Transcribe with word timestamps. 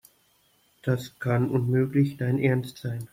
Das 0.81 1.19
kann 1.19 1.51
unmöglich 1.51 2.17
dein 2.17 2.39
Ernst 2.39 2.79
sein. 2.79 3.07